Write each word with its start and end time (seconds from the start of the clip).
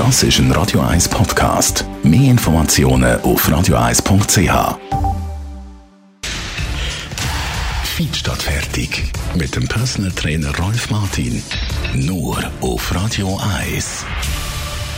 Das 0.00 0.22
ist 0.22 0.38
ein 0.38 0.50
Radio 0.52 0.80
1 0.80 1.10
Podcast. 1.10 1.84
Mehr 2.02 2.30
Informationen 2.30 3.20
auf 3.20 3.46
radio1.ch. 3.46 4.78
Feed 7.84 8.16
statt 8.16 8.40
fertig. 8.40 9.12
Mit 9.34 9.54
dem 9.54 9.68
Personal 9.68 10.10
Trainer 10.12 10.56
Rolf 10.56 10.88
Martin. 10.88 11.42
Nur 11.92 12.42
auf 12.62 12.94
Radio 12.94 13.38
1. 13.60 14.06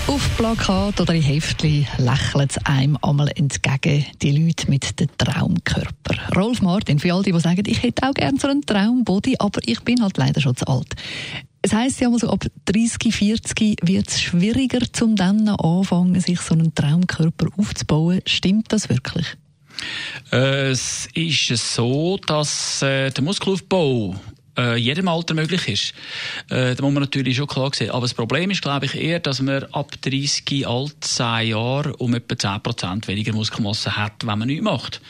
Auf 0.07 0.37
Plakat 0.37 1.01
oder 1.01 1.15
in 1.15 1.23
Heftchen 1.23 1.85
lächeln 1.99 2.49
es 2.49 2.65
einem 2.65 2.97
einmal 3.03 3.33
entgegen, 3.35 4.07
die 4.23 4.31
Leute 4.31 4.71
mit 4.71 5.01
dem 5.01 5.09
Traumkörper. 5.19 6.15
Rolf 6.37 6.63
Martin, 6.63 7.01
für 7.01 7.13
all 7.13 7.25
die, 7.25 7.33
die 7.33 7.41
sagen, 7.41 7.65
ich 7.67 7.83
hätte 7.83 8.09
auch 8.09 8.15
gerne 8.15 8.39
so 8.39 8.47
einen 8.47 8.65
Traumbody, 8.65 9.35
aber 9.41 9.59
ich 9.65 9.81
bin 9.81 10.01
halt 10.01 10.17
leider 10.17 10.41
schon 10.41 10.55
zu 10.55 10.65
alt. 10.69 10.95
Es 11.63 11.73
heisst 11.73 12.01
ja 12.01 12.11
mal 12.11 12.21
ab 12.29 12.45
30, 12.65 13.15
40 13.15 13.77
wird 13.83 14.09
es 14.09 14.21
schwieriger, 14.21 14.81
zum 14.93 15.15
dann 15.15 15.49
anfangen, 15.49 16.21
sich 16.21 16.41
so 16.41 16.55
einen 16.55 16.75
Traumkörper 16.75 17.47
aufzubauen. 17.57 18.21
Stimmt 18.27 18.73
das 18.73 18.89
wirklich? 18.89 19.27
Es 20.31 21.09
ist 21.15 21.75
so, 21.75 22.19
dass 22.27 22.83
äh, 22.83 23.11
der 23.11 23.25
Muskelaufbau 23.25 24.17
äh, 24.57 24.77
jedem 24.77 25.09
Alter 25.09 25.35
möglich 25.35 25.69
ist. 25.69 25.95
Äh, 26.51 26.75
da 26.75 26.83
muss 26.83 26.93
man 26.93 27.03
natürlich 27.03 27.37
schon 27.37 27.47
klar 27.47 27.71
sehen. 27.75 27.91
Aber 27.91 28.03
das 28.03 28.15
Problem 28.15 28.51
ist, 28.51 28.63
glaube 28.63 28.87
ich, 28.87 28.95
eher, 28.95 29.21
dass 29.21 29.41
man 29.41 29.65
ab 29.73 29.93
30, 30.01 30.67
alt 30.67 30.97
10 31.01 31.49
Jahren 31.49 31.93
um 31.93 32.15
etwa 32.15 32.35
10% 32.35 33.07
weniger 33.07 33.33
Muskelmasse 33.33 33.97
hat, 33.97 34.27
wenn 34.27 34.39
man 34.39 34.49
nichts 34.49 34.65
macht. 34.65 35.01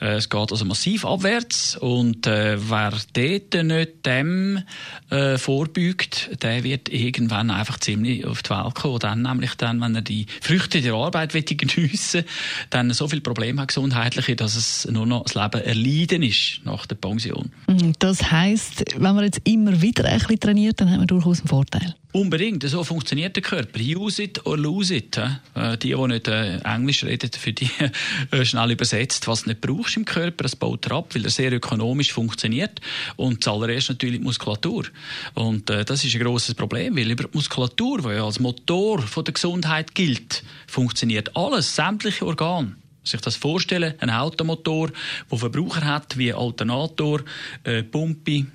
Äh, 0.00 0.16
es 0.16 0.28
geht 0.28 0.52
also 0.52 0.64
massiv 0.64 1.04
abwärts 1.04 1.76
und 1.76 2.26
äh, 2.26 2.58
wer 2.70 2.92
dort 3.12 3.64
nicht 3.64 4.06
dem 4.06 4.62
äh, 5.10 5.38
vorbeugt, 5.38 6.30
der 6.42 6.64
wird 6.64 6.88
irgendwann 6.88 7.50
einfach 7.50 7.78
ziemlich 7.78 8.24
auf 8.24 8.42
die 8.42 8.50
Welt 8.50 8.74
kommen. 8.74 8.98
Dann 8.98 9.22
nämlich 9.22 9.54
dann, 9.54 9.80
wenn 9.80 9.94
er 9.94 10.02
die 10.02 10.26
Früchte 10.40 10.80
der 10.80 10.94
Arbeit 10.94 11.34
geniessen 11.58 12.24
dann 12.70 12.92
so 12.92 13.08
viele 13.08 13.22
Probleme 13.22 13.62
hat 13.62 13.68
gesundheitliche, 13.68 14.36
dass 14.36 14.56
es 14.56 14.88
nur 14.90 15.06
noch 15.06 15.24
das 15.24 15.34
Leben 15.34 15.62
erleiden 15.62 16.22
ist 16.22 16.60
nach 16.64 16.86
der 16.86 16.96
Pension. 16.96 17.50
Mhm, 17.66 17.94
das 17.98 18.30
heißt 18.30 18.77
wenn 18.96 19.14
man 19.14 19.24
jetzt 19.24 19.40
immer 19.44 19.80
wieder 19.80 20.04
ein 20.04 20.18
bisschen 20.18 20.40
trainiert, 20.40 20.80
dann 20.80 20.90
hat 20.90 20.98
man 20.98 21.06
durchaus 21.06 21.40
einen 21.40 21.48
Vorteil. 21.48 21.94
Unbedingt, 22.12 22.62
so 22.62 22.84
funktioniert 22.84 23.36
der 23.36 23.42
Körper. 23.42 23.78
Use 23.78 24.22
it 24.22 24.44
or 24.46 24.56
lose 24.56 24.94
it. 24.94 25.18
Äh, 25.54 25.76
die, 25.76 25.94
die 25.94 26.06
nicht 26.06 26.26
äh, 26.26 26.58
Englisch 26.60 27.04
reden, 27.04 27.30
für 27.30 27.52
die 27.52 27.70
äh, 28.30 28.44
schnell 28.44 28.70
übersetzt. 28.70 29.28
Was 29.28 29.42
du 29.42 29.50
nicht 29.50 29.60
brauchst 29.60 29.96
im 29.96 30.04
Körper, 30.04 30.44
das 30.44 30.56
baut 30.56 30.86
er 30.86 30.92
ab, 30.92 31.14
weil 31.14 31.24
er 31.24 31.30
sehr 31.30 31.52
ökonomisch 31.52 32.12
funktioniert. 32.12 32.80
Und 33.16 33.44
zuallererst 33.44 33.90
natürlich 33.90 34.18
die 34.18 34.24
Muskulatur. 34.24 34.86
Und 35.34 35.68
das 35.68 36.04
ist 36.04 36.14
ein 36.14 36.22
grosses 36.22 36.54
Problem, 36.54 36.96
weil 36.96 37.10
über 37.10 37.24
die 37.24 37.36
Muskulatur, 37.36 38.00
die 38.00 38.16
ja 38.16 38.24
als 38.24 38.40
Motor 38.40 39.04
der 39.16 39.34
Gesundheit 39.34 39.94
gilt, 39.94 40.42
funktioniert 40.66 41.36
alles, 41.36 41.76
sämtliche 41.76 42.26
Organe 42.26 42.76
sich 43.08 43.20
das 43.20 43.36
vorstellen, 43.36 43.94
ein 44.00 44.10
Automotor, 44.10 44.90
der 45.30 45.38
Verbraucher 45.38 45.84
hat 45.84 46.18
wie 46.18 46.32
Alternator, 46.32 47.22
äh, 47.64 47.82
Pumpe, 47.82 48.46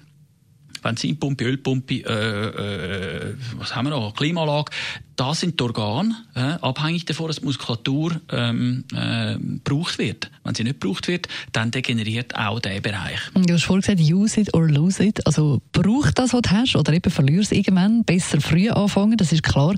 Benzinpumpe, 0.84 1.46
Ölpumpe, 1.46 1.96
äh, 1.96 3.30
äh, 3.30 3.36
was 3.58 3.76
haben 3.76 3.86
wir 3.86 3.92
noch, 3.92 4.14
Klimaanlage, 4.14 4.72
das 5.16 5.42
sind 5.42 5.60
die 5.60 5.64
Organe, 5.64 6.16
äh, 6.36 6.40
abhängig 6.62 7.06
davon, 7.06 7.28
dass 7.28 7.38
die 7.38 7.46
Muskulatur 7.46 8.20
ähm, 8.32 8.84
äh, 8.96 9.36
gebraucht 9.36 10.00
wird. 10.00 10.32
Wenn 10.44 10.56
sie 10.56 10.64
nicht 10.64 10.82
gebraucht 10.82 11.08
wird, 11.08 11.28
dann 11.52 11.72
degeneriert 11.72 12.36
auch 12.36 12.60
der 12.60 12.82
Bereich. 12.82 13.20
Du 13.34 13.54
hast 13.54 13.64
vorhin 13.64 13.82
gesagt, 13.82 14.02
use 14.02 14.42
it 14.42 14.54
or 14.54 14.68
lose 14.68 15.04
it. 15.04 15.26
Also 15.26 15.62
braucht 15.72 16.18
das, 16.18 16.34
was 16.34 16.42
du 16.42 16.50
hast, 16.50 16.76
oder 16.76 16.94
eben 16.94 17.12
verlierst 17.12 17.52
irgendwann. 17.52 18.04
Besser 18.04 18.42
früh 18.42 18.70
anfangen, 18.70 19.18
das 19.18 19.32
ist 19.32 19.44
klar. 19.44 19.76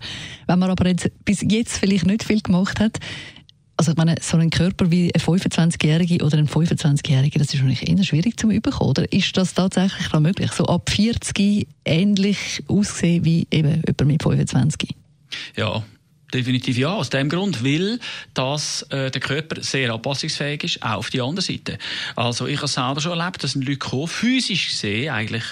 Wenn 0.47 0.59
man 0.59 0.69
aber 0.69 0.88
jetzt, 0.88 1.12
bis 1.25 1.42
jetzt 1.42 1.78
vielleicht 1.78 2.06
nicht 2.06 2.23
viel 2.23 2.42
gemacht 2.42 2.80
hat, 2.80 3.00
also 3.78 3.92
ich 3.92 3.98
meine, 3.98 4.16
so 4.22 4.38
ein 4.38 4.50
Körper 4.50 4.90
wie 4.90 5.14
ein 5.14 5.22
25-Jährige 5.22 6.23
oder 6.23 6.38
ein 6.38 6.48
25-Jährige, 6.48 7.40
das 7.40 7.54
ist 7.54 7.56
wahrscheinlich 7.56 7.88
eher 7.90 8.03
schwierig 8.03 8.40
zu 8.40 8.47
bekommen, 8.47 8.90
oder? 8.90 9.12
Ist 9.12 9.36
das 9.36 9.53
tatsächlich 9.53 10.12
noch 10.13 10.22
möglich? 10.22 10.52
So 10.52 10.66
ab 10.66 10.90
40 10.90 11.68
ähnlich 11.84 12.64
aussehen 12.68 13.25
wie 13.25 13.47
eben 13.52 13.81
jemand 13.85 14.06
mit 14.06 14.24
25? 14.24 14.96
Ja, 15.56 15.84
Definitiv 16.34 16.78
ja, 16.78 16.90
aus 16.90 17.09
dem 17.09 17.30
Grund, 17.30 17.64
weil 17.64 18.00
dass 18.34 18.81
äh, 18.90 19.12
der 19.12 19.22
Körper 19.22 19.62
sehr 19.62 19.94
anpassungsfähig 19.94 20.64
ist, 20.64 20.84
auch 20.84 20.96
auf 20.96 21.09
die 21.09 21.22
andere 21.22 21.41
Seite. 21.41 21.78
Also 22.16 22.47
ich 22.47 22.58
habe 22.58 22.68
selber 22.68 23.00
schon 23.00 23.18
erlebt, 23.18 23.44
dass 23.44 23.56
Leute 23.56 23.78
kommen, 23.78 24.08
physisch 24.08 24.69
gesehen 24.69 25.14
eigentlich 25.14 25.44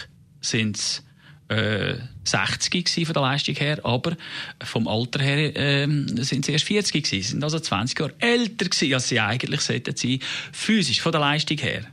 sind 0.42 1.04
äh, 1.50 1.96
60 2.24 3.06
von 3.06 3.14
der 3.14 3.22
Leistung 3.22 3.56
her, 3.56 3.80
aber 3.84 4.16
vom 4.64 4.88
Alter 4.88 5.22
her 5.22 5.56
äh, 5.56 5.88
sind 6.24 6.46
sie 6.46 6.52
erst 6.52 6.66
40 6.66 7.04
gewesen, 7.04 7.32
sind 7.32 7.44
also 7.44 7.60
20 7.60 8.00
Jahre 8.00 8.14
älter 8.20 8.66
gewesen, 8.66 8.94
als 8.94 9.10
sie 9.10 9.20
eigentlich 9.20 9.62
sollten 9.62 9.96
sein, 9.96 10.20
physisch 10.52 11.02
von 11.02 11.12
der 11.12 11.22
Leistung 11.22 11.58
her 11.58 11.86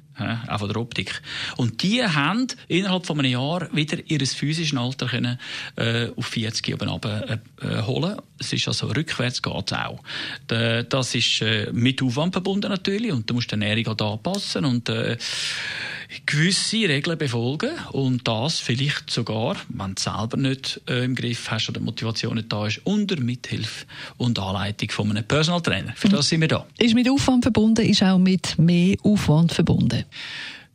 auch 0.49 0.59
von 0.59 0.69
der 0.69 0.77
Optik. 0.77 1.21
Und 1.57 1.83
die 1.83 2.03
haben 2.03 2.47
innerhalb 2.69 3.07
von 3.07 3.19
einem 3.19 3.33
Jahr 3.33 3.69
wieder 3.75 3.99
ihr 4.07 4.21
physisches 4.27 4.79
Alter 4.79 5.07
können, 5.07 5.39
äh, 5.77 6.09
auf 6.17 6.27
40 6.27 6.75
oben 6.75 6.89
runter, 6.89 7.41
äh, 7.61 7.83
holen. 7.83 8.17
Es 8.39 8.53
ist 8.53 8.69
also 8.69 8.89
rückwärts 8.89 9.43
geht 9.43 9.73
auch. 9.73 10.03
das 10.47 11.15
ist 11.15 11.43
äh, 11.43 11.71
mit 11.73 12.03
Aufwand 12.03 12.33
verbunden 12.33 12.71
natürlich 12.71 13.13
und 13.13 13.29
du 13.29 13.35
musst 13.35 13.51
die 13.51 13.55
Ernährung 13.55 13.99
anpassen 13.99 14.65
und 14.65 14.89
äh, 14.89 15.17
gewisse 16.27 16.89
Regeln 16.89 17.19
befolgen 17.19 17.71
und 17.93 18.27
das 18.27 18.59
vielleicht 18.59 19.11
sogar, 19.11 19.57
wenn 19.69 19.95
du 19.95 20.03
selber 20.03 20.37
nicht 20.37 20.81
äh, 20.89 21.05
im 21.05 21.15
Griff 21.15 21.51
hast 21.51 21.69
oder 21.69 21.81
die 21.81 21.85
Motivation 21.85 22.35
nicht 22.35 22.53
da 22.53 22.67
ist, 22.67 22.81
unter 22.85 23.19
Mithilfe 23.21 23.87
und 24.17 24.39
Anleitung 24.39 24.91
von 24.91 25.11
einem 25.11 25.25
Personal 25.25 25.61
Trainer. 25.61 25.93
Für 25.97 26.09
das 26.09 26.29
sind 26.29 26.41
wir 26.41 26.49
da. 26.49 26.67
Ist 26.79 26.95
mit 26.95 27.09
Aufwand 27.09 27.45
verbunden, 27.45 27.87
ist 27.87 28.03
auch 28.03 28.19
mit 28.19 28.59
mehr 28.59 28.97
Aufwand 29.03 29.53
verbunden. 29.53 30.05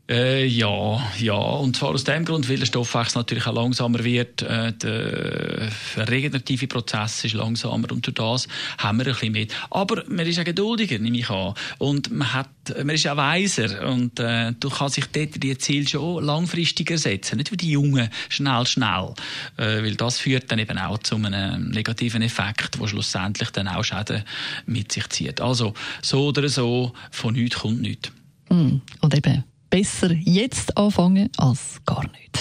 Äh, 0.07 0.45
ja, 0.45 1.01
ja. 1.17 1.33
Und 1.33 1.77
zwar 1.77 1.89
aus 1.89 2.03
dem 2.03 2.25
Grund, 2.25 2.47
weil 2.47 2.57
der 2.57 2.67
Stoffwechsel 2.67 3.19
natürlich 3.19 3.47
auch 3.47 3.55
langsamer 3.55 4.03
wird. 4.03 4.43
Äh, 4.43 4.73
der 4.73 5.71
regenerative 5.97 6.67
Prozess 6.67 7.25
ist 7.25 7.33
langsamer 7.33 7.91
und 7.91 8.05
durch 8.05 8.13
das 8.13 8.47
haben 8.77 8.99
wir 8.99 9.07
ein 9.07 9.13
bisschen 9.13 9.31
mehr. 9.31 9.47
Aber 9.71 10.03
man 10.07 10.27
ist 10.27 10.39
auch 10.39 10.43
geduldiger, 10.43 10.99
nehme 10.99 11.17
ich 11.17 11.29
an. 11.29 11.55
Und 11.79 12.11
man, 12.11 12.33
hat, 12.33 12.49
man 12.77 12.89
ist 12.89 13.07
auch 13.07 13.17
weiser. 13.17 13.87
Und 13.87 14.19
äh, 14.19 14.53
du 14.59 14.69
kannst 14.69 14.95
sich 14.95 15.05
dort 15.07 15.41
die 15.41 15.57
Ziele 15.57 15.87
schon 15.87 16.23
langfristiger 16.23 16.99
setzen. 16.99 17.37
Nicht 17.37 17.51
wie 17.51 17.57
die 17.57 17.71
Jungen, 17.71 18.09
schnell, 18.29 18.67
schnell. 18.67 19.13
Äh, 19.57 19.81
weil 19.81 19.95
das 19.95 20.19
führt 20.19 20.51
dann 20.51 20.59
eben 20.59 20.77
auch 20.77 20.99
zu 20.99 21.15
einem 21.15 21.71
negativen 21.71 22.21
Effekt, 22.21 22.79
der 22.79 22.87
schlussendlich 22.87 23.49
dann 23.49 23.67
auch 23.67 23.83
Schäden 23.83 24.23
mit 24.67 24.91
sich 24.91 25.09
zieht. 25.09 25.41
Also, 25.41 25.73
so 26.03 26.27
oder 26.27 26.47
so, 26.47 26.93
von 27.09 27.33
nichts 27.33 27.57
kommt 27.57 27.81
nichts. 27.81 28.11
Mm, 28.49 28.77
und 29.01 29.15
eben 29.15 29.43
besser 29.75 30.11
jetzt 30.13 30.77
anfangen 30.77 31.29
als 31.35 31.81
gar 31.85 32.01
nicht. 32.03 32.39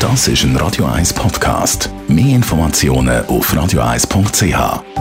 Das 0.00 0.26
ist 0.26 0.42
ein 0.42 0.56
Radio 0.56 0.86
1 0.86 1.12
Podcast. 1.12 1.88
Mehr 2.08 2.34
Informationen 2.34 3.24
auf 3.26 3.54
radio1.ch. 3.54 4.99